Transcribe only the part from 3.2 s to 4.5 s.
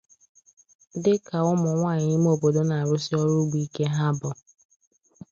ọrụ ugbo ike ha bụ.